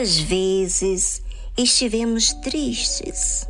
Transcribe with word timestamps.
Quantas 0.00 0.18
vezes 0.18 1.22
estivemos 1.58 2.32
tristes, 2.32 3.46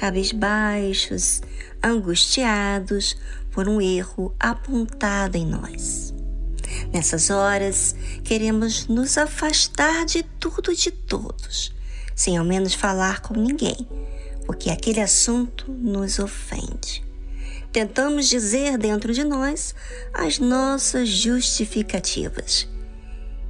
cabisbaixos, 0.00 1.40
angustiados 1.80 3.16
por 3.52 3.68
um 3.68 3.80
erro 3.80 4.34
apontado 4.40 5.36
em 5.36 5.46
nós. 5.46 6.12
Nessas 6.92 7.30
horas, 7.30 7.94
queremos 8.24 8.88
nos 8.88 9.16
afastar 9.16 10.04
de 10.04 10.24
tudo 10.40 10.72
e 10.72 10.76
de 10.76 10.90
todos, 10.90 11.72
sem 12.16 12.36
ao 12.36 12.44
menos 12.44 12.74
falar 12.74 13.20
com 13.20 13.34
ninguém, 13.34 13.86
porque 14.44 14.70
aquele 14.70 15.00
assunto 15.00 15.70
nos 15.70 16.18
ofende. 16.18 17.04
Tentamos 17.70 18.28
dizer 18.28 18.76
dentro 18.76 19.12
de 19.12 19.22
nós 19.22 19.72
as 20.12 20.40
nossas 20.40 21.08
justificativas. 21.08 22.71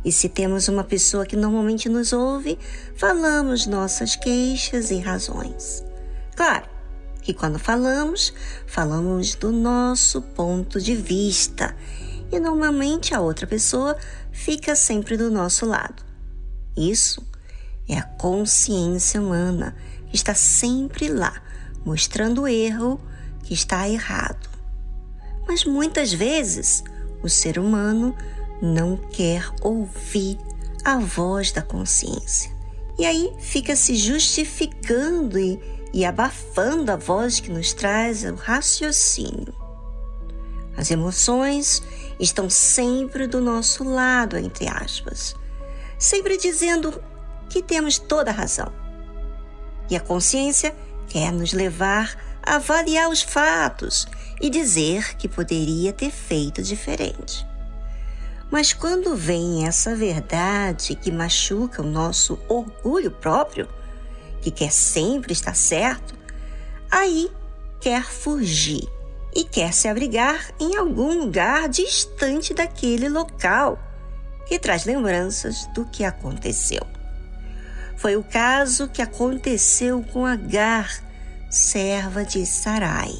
E 0.04 0.10
se 0.10 0.28
temos 0.28 0.68
uma 0.68 0.82
pessoa 0.82 1.24
que 1.24 1.36
normalmente 1.36 1.88
nos 1.88 2.12
ouve, 2.12 2.58
falamos 2.96 3.66
nossas 3.66 4.16
queixas 4.16 4.90
e 4.90 4.98
razões. 4.98 5.84
Claro 6.34 6.68
que 7.20 7.32
quando 7.32 7.58
falamos, 7.58 8.34
falamos 8.66 9.34
do 9.36 9.52
nosso 9.52 10.20
ponto 10.20 10.80
de 10.80 10.96
vista 10.96 11.76
e 12.32 12.40
normalmente 12.40 13.14
a 13.14 13.20
outra 13.20 13.46
pessoa 13.46 13.96
fica 14.32 14.74
sempre 14.74 15.16
do 15.16 15.30
nosso 15.30 15.64
lado. 15.64 16.02
Isso 16.76 17.24
é 17.88 17.96
a 17.96 18.02
consciência 18.02 19.20
humana 19.20 19.76
que 20.08 20.16
está 20.16 20.34
sempre 20.34 21.08
lá, 21.08 21.42
mostrando 21.84 22.42
o 22.42 22.48
erro 22.48 23.00
que 23.44 23.54
está 23.54 23.88
errado. 23.88 24.48
Mas 25.46 25.64
muitas 25.64 26.12
vezes 26.12 26.82
o 27.22 27.28
ser 27.28 27.58
humano 27.58 28.16
não 28.62 28.96
quer 28.96 29.50
ouvir 29.60 30.38
a 30.84 30.96
voz 30.98 31.50
da 31.50 31.60
consciência. 31.60 32.52
E 32.96 33.04
aí 33.04 33.32
fica 33.40 33.74
se 33.74 33.96
justificando 33.96 35.36
e, 35.36 35.58
e 35.92 36.04
abafando 36.04 36.92
a 36.92 36.96
voz 36.96 37.40
que 37.40 37.50
nos 37.50 37.72
traz 37.72 38.22
o 38.22 38.36
raciocínio. 38.36 39.52
As 40.76 40.90
emoções 40.90 41.82
estão 42.20 42.48
sempre 42.48 43.26
do 43.26 43.40
nosso 43.40 43.82
lado, 43.82 44.38
entre 44.38 44.68
aspas, 44.68 45.34
sempre 45.98 46.36
dizendo 46.36 47.02
que 47.50 47.62
temos 47.62 47.98
toda 47.98 48.30
a 48.30 48.34
razão. 48.34 48.72
E 49.90 49.96
a 49.96 50.00
consciência 50.00 50.74
quer 51.08 51.32
nos 51.32 51.52
levar 51.52 52.16
a 52.42 52.56
avaliar 52.56 53.10
os 53.10 53.22
fatos 53.22 54.06
e 54.40 54.48
dizer 54.48 55.16
que 55.16 55.28
poderia 55.28 55.92
ter 55.92 56.10
feito 56.10 56.62
diferente. 56.62 57.46
Mas 58.52 58.74
quando 58.74 59.16
vem 59.16 59.66
essa 59.66 59.96
verdade 59.96 60.94
que 60.94 61.10
machuca 61.10 61.80
o 61.80 61.86
nosso 61.86 62.38
orgulho 62.50 63.10
próprio, 63.10 63.66
que 64.42 64.50
quer 64.50 64.70
sempre 64.70 65.32
estar 65.32 65.56
certo, 65.56 66.14
aí 66.90 67.30
quer 67.80 68.04
fugir 68.04 68.86
e 69.34 69.42
quer 69.42 69.72
se 69.72 69.88
abrigar 69.88 70.52
em 70.60 70.76
algum 70.76 71.18
lugar 71.18 71.66
distante 71.66 72.52
daquele 72.52 73.08
local 73.08 73.78
que 74.46 74.58
traz 74.58 74.84
lembranças 74.84 75.66
do 75.74 75.86
que 75.86 76.04
aconteceu. 76.04 76.86
Foi 77.96 78.16
o 78.16 78.22
caso 78.22 78.86
que 78.86 79.00
aconteceu 79.00 80.04
com 80.12 80.26
Agar, 80.26 81.02
serva 81.50 82.22
de 82.22 82.44
Sarai, 82.44 83.14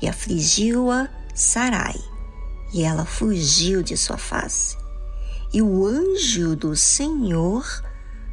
e 0.00 0.08
afligiu-a 0.08 1.10
Sarai, 1.34 2.13
e 2.74 2.82
ela 2.82 3.04
fugiu 3.04 3.84
de 3.84 3.96
sua 3.96 4.18
face. 4.18 4.76
E 5.52 5.62
o 5.62 5.86
anjo 5.86 6.56
do 6.56 6.74
Senhor 6.74 7.64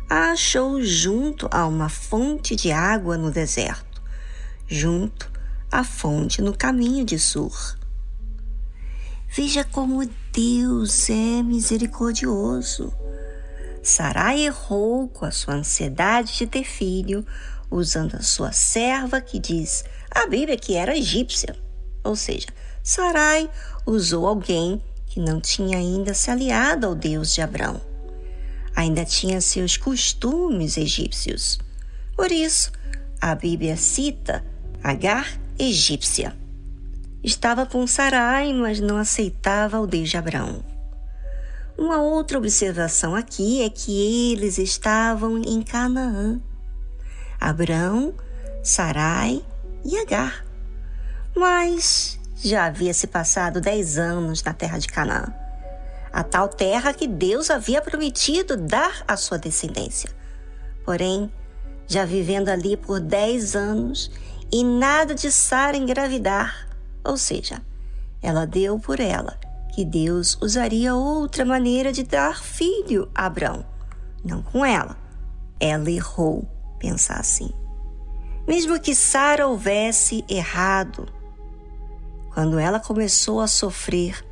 a 0.10 0.32
achou 0.32 0.82
junto 0.82 1.48
a 1.52 1.68
uma 1.68 1.88
fonte 1.88 2.56
de 2.56 2.72
água 2.72 3.18
no 3.18 3.30
deserto, 3.30 4.02
junto 4.68 5.32
a 5.72 5.84
fonte 5.84 6.42
no 6.42 6.58
caminho 6.58 7.06
de 7.06 7.20
Sur. 7.20 7.78
Veja 9.30 9.64
como 9.64 10.10
Deus 10.34 11.10
é 11.10 11.44
misericordioso. 11.44 12.92
Sarai 13.84 14.42
errou 14.42 15.08
com 15.08 15.24
a 15.24 15.32
sua 15.32 15.54
ansiedade 15.54 16.36
de 16.36 16.48
ter 16.48 16.64
filho, 16.64 17.26
usando 17.70 18.16
a 18.16 18.22
sua 18.22 18.52
serva 18.52 19.22
que 19.22 19.40
diz 19.40 19.86
a 20.10 20.26
Bíblia 20.26 20.58
que 20.58 20.76
era 20.76 20.98
egípcia. 20.98 21.56
Ou 22.04 22.16
seja, 22.16 22.48
Sarai 22.84 23.50
usou 23.86 24.28
alguém 24.28 24.82
que 25.08 25.20
não 25.20 25.40
tinha 25.40 25.78
ainda 25.78 26.14
se 26.14 26.32
aliado 26.32 26.88
ao 26.88 26.96
Deus 26.96 27.34
de 27.34 27.42
Abraão. 27.42 27.82
Ainda 28.76 29.04
tinha 29.04 29.42
seus 29.42 29.78
costumes 29.78 30.78
egípcios. 30.78 31.60
Por 32.16 32.32
isso, 32.32 32.72
a 33.20 33.36
Bíblia 33.36 33.76
cita 33.76 34.44
Agar 34.84 35.40
egípcia. 35.60 36.36
Estava 37.24 37.68
com 37.68 37.86
Sarai, 37.86 38.52
mas 38.52 38.80
não 38.80 38.98
aceitava 38.98 39.80
o 39.80 39.86
Deus 39.86 40.10
de 40.10 40.18
Abraão. 40.18 40.64
Uma 41.78 42.02
outra 42.02 42.38
observação 42.38 43.14
aqui 43.14 43.62
é 43.62 43.70
que 43.70 44.32
eles 44.32 44.58
estavam 44.58 45.38
em 45.38 45.62
Canaã. 45.62 46.42
Abraão, 47.40 48.14
Sarai 48.64 49.44
e 49.84 49.98
Agar. 49.98 50.46
Mas 51.36 52.20
já 52.44 52.66
havia 52.66 52.94
se 52.94 53.08
passado 53.08 53.62
dez 53.62 53.98
anos 53.98 54.44
na 54.44 54.54
terra 54.54 54.78
de 54.78 54.88
Canaã, 54.88 55.34
a 56.12 56.24
tal 56.24 56.48
terra 56.48 56.94
que 56.94 57.08
Deus 57.08 57.50
havia 57.50 57.82
prometido 57.82 58.58
dar 58.58 59.04
à 59.08 59.16
sua 59.16 59.38
descendência. 59.38 60.10
Porém, 60.84 61.32
já 61.88 62.06
vivendo 62.06 62.50
ali 62.50 62.76
por 62.76 63.00
dez 63.00 63.56
anos, 63.56 64.12
e 64.52 64.64
nada 64.64 65.16
de 65.16 65.32
Sara 65.32 65.78
engravidar. 65.78 66.68
Ou 67.04 67.16
seja, 67.16 67.62
ela 68.22 68.46
deu 68.46 68.78
por 68.78 69.00
ela 69.00 69.40
que 69.74 69.86
Deus 69.86 70.38
usaria 70.42 70.94
outra 70.94 71.46
maneira 71.46 71.92
de 71.94 72.04
dar 72.04 72.44
filho 72.44 73.10
a 73.16 73.26
Abraão, 73.26 73.66
não 74.24 74.44
com 74.44 74.66
ela. 74.66 74.98
Ela 75.60 75.90
errou, 75.90 76.46
pensar 76.78 77.20
assim. 77.20 77.50
Mesmo 78.46 78.80
que 78.80 78.94
Sara 78.94 79.48
houvesse 79.48 80.26
errado, 80.28 81.08
quando 82.34 82.58
ela 82.58 82.80
começou 82.80 83.42
a 83.42 83.48
sofrer 83.48 84.26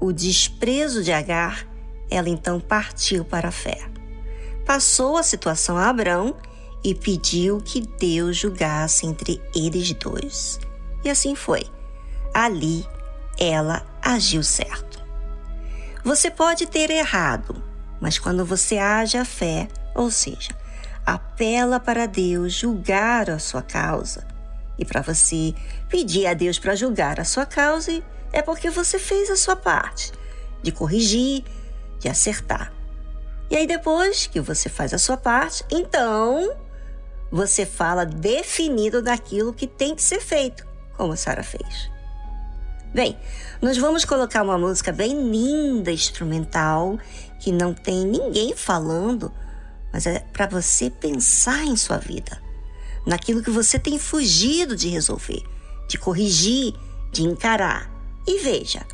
o 0.00 0.12
desprezo 0.12 1.02
de 1.02 1.12
Agar, 1.12 1.66
ela 2.10 2.28
então 2.28 2.58
partiu 2.58 3.24
para 3.24 3.48
a 3.48 3.52
fé. 3.52 3.78
Passou 4.66 5.16
a 5.16 5.22
situação 5.22 5.76
a 5.76 5.88
Abraão 5.88 6.36
e 6.84 6.94
pediu 6.94 7.60
que 7.60 7.80
Deus 7.80 8.36
julgasse 8.36 9.06
entre 9.06 9.40
eles 9.54 9.92
dois. 9.92 10.58
E 11.04 11.10
assim 11.10 11.34
foi. 11.34 11.64
Ali 12.34 12.86
ela 13.38 13.84
agiu 14.00 14.42
certo. 14.42 15.02
Você 16.04 16.30
pode 16.30 16.66
ter 16.66 16.90
errado, 16.90 17.62
mas 18.00 18.18
quando 18.18 18.44
você 18.44 18.78
age 18.78 19.16
a 19.16 19.24
fé, 19.24 19.68
ou 19.94 20.10
seja, 20.10 20.50
apela 21.06 21.78
para 21.78 22.06
Deus 22.06 22.52
julgar 22.52 23.30
a 23.30 23.38
sua 23.38 23.62
causa, 23.62 24.26
e 24.82 24.84
para 24.84 25.00
você 25.00 25.54
pedir 25.88 26.26
a 26.26 26.34
Deus 26.34 26.58
para 26.58 26.74
julgar 26.74 27.18
a 27.18 27.24
sua 27.24 27.46
causa, 27.46 28.02
é 28.32 28.42
porque 28.42 28.68
você 28.68 28.98
fez 28.98 29.30
a 29.30 29.36
sua 29.36 29.56
parte 29.56 30.12
de 30.62 30.72
corrigir, 30.72 31.44
de 31.98 32.08
acertar. 32.08 32.72
E 33.50 33.56
aí 33.56 33.66
depois 33.66 34.26
que 34.26 34.40
você 34.40 34.68
faz 34.68 34.92
a 34.92 34.98
sua 34.98 35.16
parte, 35.16 35.64
então 35.70 36.54
você 37.30 37.64
fala 37.64 38.04
definido 38.04 39.00
daquilo 39.00 39.54
que 39.54 39.66
tem 39.66 39.94
que 39.94 40.02
ser 40.02 40.20
feito, 40.20 40.66
como 40.96 41.12
a 41.12 41.16
Sara 41.16 41.42
fez. 41.42 41.90
Bem, 42.92 43.16
nós 43.60 43.78
vamos 43.78 44.04
colocar 44.04 44.42
uma 44.42 44.58
música 44.58 44.92
bem 44.92 45.30
linda, 45.30 45.90
instrumental, 45.90 46.98
que 47.40 47.50
não 47.52 47.72
tem 47.72 48.04
ninguém 48.04 48.54
falando, 48.54 49.32
mas 49.92 50.06
é 50.06 50.18
para 50.32 50.46
você 50.46 50.90
pensar 50.90 51.64
em 51.64 51.76
sua 51.76 51.98
vida, 51.98 52.41
naquilo 53.06 53.42
que 53.42 53.50
você 53.50 53.78
tem 53.78 53.98
fugido 53.98 54.76
de 54.76 54.88
resolver, 54.88 55.42
de 55.88 55.98
corrigir, 55.98 56.74
de 57.10 57.22
encarar. 57.22 57.90
E 58.26 58.38
veja 58.38 58.86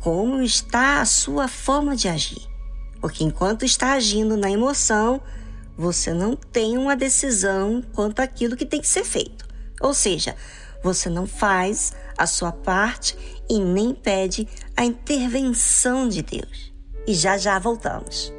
como 0.00 0.42
está 0.42 1.00
a 1.00 1.06
sua 1.06 1.46
forma 1.46 1.94
de 1.94 2.08
agir. 2.08 2.42
Porque 3.00 3.24
enquanto 3.24 3.64
está 3.64 3.92
agindo 3.92 4.36
na 4.36 4.50
emoção, 4.50 5.20
você 5.76 6.12
não 6.12 6.36
tem 6.36 6.76
uma 6.76 6.96
decisão 6.96 7.82
quanto 7.92 8.20
àquilo 8.20 8.56
que 8.56 8.66
tem 8.66 8.80
que 8.80 8.88
ser 8.88 9.04
feito. 9.04 9.46
Ou 9.80 9.94
seja, 9.94 10.36
você 10.82 11.08
não 11.08 11.26
faz 11.26 11.92
a 12.18 12.26
sua 12.26 12.52
parte 12.52 13.16
e 13.48 13.58
nem 13.58 13.94
pede 13.94 14.46
a 14.76 14.84
intervenção 14.84 16.08
de 16.08 16.22
Deus. 16.22 16.72
E 17.06 17.14
já 17.14 17.36
já 17.38 17.58
voltamos. 17.58 18.32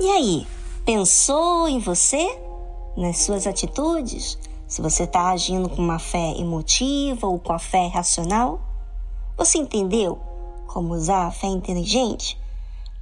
E 0.00 0.10
aí, 0.10 0.46
pensou 0.86 1.68
em 1.68 1.78
você? 1.78 2.26
Nas 2.96 3.18
suas 3.18 3.46
atitudes? 3.46 4.38
Se 4.66 4.80
você 4.80 5.04
está 5.04 5.28
agindo 5.28 5.68
com 5.68 5.82
uma 5.82 5.98
fé 5.98 6.34
emotiva 6.38 7.26
ou 7.26 7.38
com 7.38 7.52
a 7.52 7.58
fé 7.58 7.88
racional? 7.88 8.58
Você 9.36 9.58
entendeu 9.58 10.18
como 10.66 10.94
usar 10.94 11.26
a 11.26 11.30
fé 11.30 11.46
inteligente? 11.46 12.38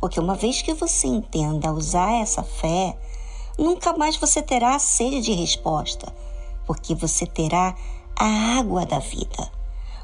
Porque 0.01 0.19
uma 0.19 0.35
vez 0.35 0.63
que 0.63 0.75
você 0.75 1.07
entenda 1.07 1.73
usar 1.73 2.13
essa 2.21 2.43
fé, 2.43 2.99
nunca 3.57 3.97
mais 3.97 4.17
você 4.17 4.43
terá 4.43 4.77
sede 4.81 5.21
de 5.21 5.33
resposta, 5.33 6.13
porque 6.67 6.95
você 6.95 7.25
terá 7.25 7.77
a 8.17 8.59
água 8.59 8.85
da 8.85 8.99
vida. 8.99 9.60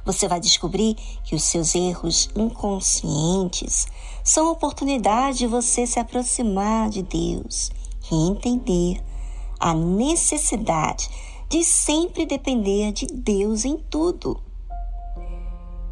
Você 0.07 0.27
vai 0.29 0.41
descobrir 0.41 0.95
que 1.25 1.35
os 1.35 1.43
seus 1.43 1.75
erros 1.75 2.31
inconscientes 2.35 3.87
são 4.23 4.51
oportunidade 4.51 5.39
de 5.39 5.47
você 5.47 5.87
se 5.87 5.99
aproximar 5.99 6.89
de 6.89 7.03
Deus 7.03 7.71
e 8.11 8.29
entender 8.29 9.05
a 9.59 9.75
necessidade 9.75 11.11
de 11.49 11.65
sempre 11.65 12.25
depender 12.25 12.93
de 12.93 13.07
Deus 13.07 13.65
em 13.65 13.77
tudo. 13.77 14.41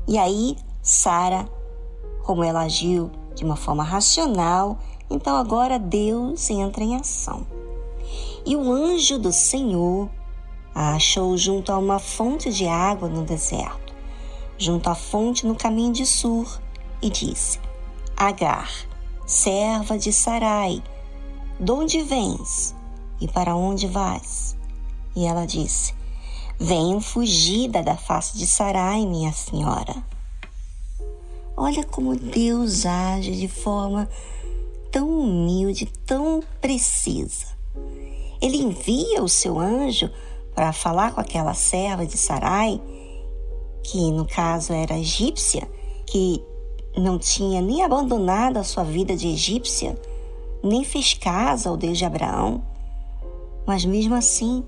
E 0.07 0.17
aí, 0.17 0.57
Sara, 0.81 1.49
como 2.23 2.45
ela 2.45 2.63
agiu 2.63 3.11
de 3.35 3.45
uma 3.45 3.57
forma 3.57 3.83
racional, 3.83 4.79
então 5.11 5.37
agora 5.37 5.79
Deus 5.79 6.49
entra 6.51 6.85
em 6.85 6.95
ação. 6.95 7.47
E 8.47 8.55
o 8.55 8.73
anjo 8.73 9.19
do 9.19 9.33
Senhor 9.33 10.09
a 10.75 10.95
achou 10.95 11.37
junto 11.37 11.73
a 11.73 11.79
uma 11.79 11.99
fonte 11.99 12.53
de 12.53 12.67
água 12.67 13.09
no 13.09 13.25
deserto, 13.25 13.84
junto 14.59 14.89
à 14.89 14.95
fonte 14.95 15.47
no 15.47 15.55
caminho 15.55 15.93
de 15.93 16.07
Sur, 16.07 16.61
e 17.03 17.11
disse: 17.11 17.59
Agar, 18.17 18.71
serva 19.27 19.99
de 19.99 20.13
Sarai, 20.13 20.83
de 21.59 21.71
onde 21.71 22.01
vens 22.03 22.75
e 23.21 23.29
para 23.29 23.55
onde 23.55 23.87
vais? 23.87 24.57
E 25.15 25.27
ela 25.27 25.47
disse: 25.47 25.95
Venho 26.59 27.01
fugida 27.01 27.83
da 27.83 27.97
face 27.97 28.39
de 28.39 28.47
Sarai, 28.47 29.07
minha 29.07 29.33
senhora. 29.33 29.95
Olha 31.57 31.85
como 31.85 32.17
Deus 32.17 32.85
age 32.85 33.33
de 33.37 33.49
forma 33.49 34.09
tão 34.91 35.09
humilde, 35.09 35.87
tão 36.07 36.43
precisa. 36.61 37.47
Ele 38.41 38.59
envia 38.59 39.23
o 39.23 39.29
seu 39.29 39.59
anjo 39.59 40.11
para 40.55 40.73
falar 40.73 41.13
com 41.13 41.21
aquela 41.21 41.55
serva 41.55 42.07
de 42.07 42.17
Sarai, 42.17 42.81
que 43.85 44.11
no 44.11 44.27
caso 44.27 44.73
era 44.73 44.99
egípcia, 44.99 45.71
que 46.07 46.43
não 46.97 47.19
tinha 47.19 47.61
nem 47.61 47.83
abandonado 47.83 48.57
a 48.57 48.65
sua 48.65 48.83
vida 48.83 49.15
de 49.15 49.29
egípcia, 49.29 49.97
nem 50.63 50.83
fez 50.83 51.13
casa 51.15 51.69
ao 51.69 51.77
Deus 51.77 51.99
de 51.99 52.05
Abraão. 52.05 52.65
Mas 53.67 53.85
mesmo 53.85 54.15
assim, 54.15 54.65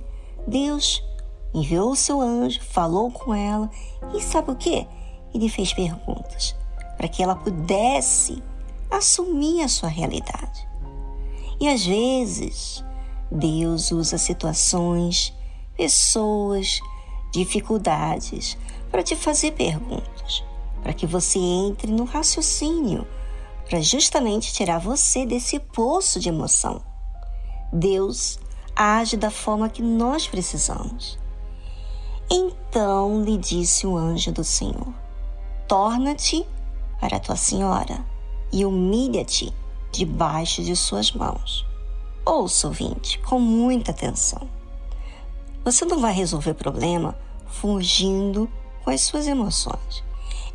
Deus 0.47 1.03
enviou 1.55 1.91
o 1.91 1.97
seu 1.97 2.21
anjo, 2.21 2.61
falou 2.63 3.11
com 3.11 3.35
ela 3.35 3.71
e 4.15 4.21
sabe 4.21 4.51
o 4.51 4.57
que? 4.57 4.87
Ele 5.35 5.49
fez 5.49 5.73
perguntas 5.73 6.55
para 6.97 7.09
que 7.09 7.23
ela 7.23 7.35
pudesse 7.35 8.43
assumir 8.91 9.63
a 9.63 9.69
sua 9.69 9.89
realidade. 9.89 10.67
E 11.59 11.69
às 11.69 11.85
vezes, 11.85 12.85
Deus 13.31 13.91
usa 13.91 14.19
situações, 14.19 15.33
pessoas, 15.77 16.81
dificuldades 17.37 18.57
para 18.91 19.03
te 19.03 19.15
fazer 19.15 19.53
perguntas, 19.53 20.43
para 20.83 20.95
que 20.95 21.07
você 21.07 21.39
entre 21.39 21.93
no 21.93 22.05
raciocínio, 22.05 23.07
para 23.69 23.81
justamente 23.81 24.53
tirar 24.55 24.79
você 24.79 25.27
desse 25.27 25.59
poço 25.59 26.19
de 26.19 26.29
emoção. 26.29 26.81
Deus 27.73 28.39
age 28.75 29.17
da 29.17 29.31
forma 29.31 29.69
que 29.69 29.83
nós 29.83 30.27
precisamos. 30.27 31.19
Então 32.31 33.23
lhe 33.23 33.37
disse 33.37 33.87
o 33.87 33.97
anjo 33.97 34.33
do 34.33 34.43
Senhor: 34.43 34.95
Torna-te 35.69 36.47
para 36.99 37.21
tua 37.21 37.37
senhora 37.37 38.05
e 38.53 38.65
humilha-te 38.65 39.53
debaixo 39.93 40.63
de 40.63 40.75
suas 40.75 41.13
mãos. 41.13 41.67
Ouça, 42.25 42.67
ouvinte, 42.67 43.19
com 43.21 43.39
muita 43.39 43.91
atenção. 43.91 44.49
Você 45.65 45.85
não 45.85 46.01
vai 46.01 46.13
resolver 46.13 46.55
problema 46.55 47.17
fugindo 47.61 48.51
com 48.85 48.91
as 48.91 49.01
suas 49.03 49.27
emoções. 49.27 50.05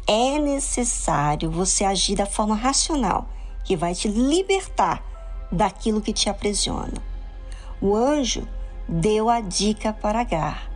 É 0.07 0.39
necessário 0.39 1.49
você 1.49 1.83
agir 1.83 2.15
da 2.15 2.25
forma 2.25 2.55
racional, 2.55 3.27
que 3.63 3.75
vai 3.75 3.93
te 3.93 4.07
libertar 4.07 5.03
daquilo 5.51 6.01
que 6.01 6.13
te 6.13 6.29
aprisiona. 6.29 7.01
O 7.81 7.95
anjo 7.95 8.47
deu 8.87 9.29
a 9.29 9.41
dica 9.41 9.93
para 9.93 10.21
Agar: 10.21 10.69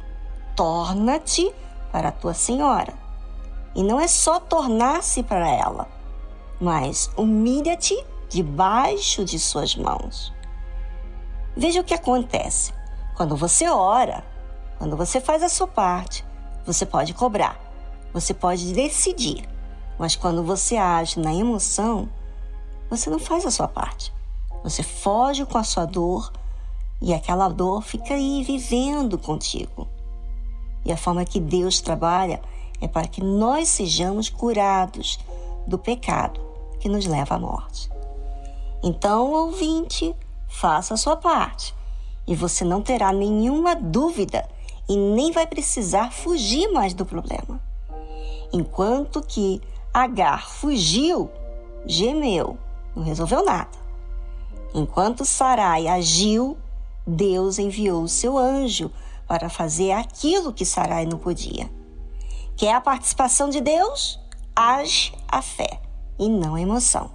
torna-te 0.55 1.51
para 1.91 2.09
a 2.09 2.11
tua 2.11 2.33
senhora 2.33 2.93
e 3.75 3.83
não 3.83 3.99
é 3.99 4.07
só 4.07 4.39
tornar-se 4.39 5.21
para 5.21 5.49
ela, 5.49 5.87
mas 6.59 7.09
humilha-te 7.17 7.95
debaixo 8.29 9.25
de 9.25 9.37
suas 9.37 9.75
mãos. 9.75 10.33
Veja 11.55 11.81
o 11.81 11.83
que 11.83 11.93
acontece. 11.93 12.73
Quando 13.15 13.35
você 13.35 13.67
ora, 13.67 14.23
quando 14.77 14.97
você 14.97 15.21
faz 15.21 15.41
a 15.43 15.49
sua 15.49 15.67
parte, 15.67 16.25
você 16.65 16.85
pode 16.85 17.13
cobrar, 17.13 17.59
você 18.13 18.33
pode 18.33 18.73
decidir. 18.73 19.47
Mas 19.97 20.15
quando 20.15 20.43
você 20.43 20.75
age 20.75 21.19
na 21.19 21.33
emoção, 21.33 22.09
você 22.89 23.09
não 23.09 23.19
faz 23.19 23.45
a 23.45 23.51
sua 23.51 23.67
parte. 23.67 24.13
Você 24.63 24.83
foge 24.83 25.45
com 25.45 25.57
a 25.57 25.63
sua 25.63 25.85
dor 25.85 26.31
e 27.01 27.13
aquela 27.13 27.47
dor 27.47 27.81
fica 27.81 28.13
aí 28.13 28.43
vivendo 28.43 29.17
contigo. 29.17 29.87
E 30.83 30.91
a 30.91 30.97
forma 30.97 31.25
que 31.25 31.39
Deus 31.39 31.81
trabalha 31.81 32.41
é 32.81 32.87
para 32.87 33.07
que 33.07 33.23
nós 33.23 33.69
sejamos 33.69 34.29
curados 34.29 35.19
do 35.65 35.77
pecado 35.77 36.39
que 36.79 36.89
nos 36.89 37.05
leva 37.05 37.35
à 37.35 37.39
morte. 37.39 37.89
Então, 38.83 39.31
ouvinte, 39.31 40.13
faça 40.47 40.93
a 40.93 40.97
sua 40.97 41.15
parte 41.15 41.73
e 42.27 42.35
você 42.35 42.63
não 42.63 42.81
terá 42.81 43.11
nenhuma 43.11 43.75
dúvida 43.75 44.47
e 44.87 44.95
nem 44.95 45.31
vai 45.31 45.47
precisar 45.47 46.11
fugir 46.11 46.71
mais 46.71 46.93
do 46.93 47.05
problema. 47.05 47.59
Enquanto 48.53 49.21
que 49.21 49.61
Agar 49.95 50.49
fugiu, 50.49 51.31
gemeu, 51.85 52.57
não 52.93 53.01
resolveu 53.01 53.45
nada. 53.45 53.77
Enquanto 54.73 55.23
Sarai 55.23 55.87
agiu, 55.87 56.57
Deus 57.07 57.57
enviou 57.57 58.03
o 58.03 58.09
seu 58.09 58.37
anjo 58.37 58.91
para 59.25 59.47
fazer 59.47 59.93
aquilo 59.93 60.51
que 60.51 60.65
Sarai 60.65 61.05
não 61.05 61.17
podia. 61.17 61.71
Quer 62.57 62.73
a 62.73 62.81
participação 62.81 63.49
de 63.49 63.61
Deus? 63.61 64.19
Age 64.53 65.13
a 65.29 65.41
fé 65.41 65.79
e 66.19 66.27
não 66.27 66.55
a 66.55 66.61
emoção. 66.61 67.14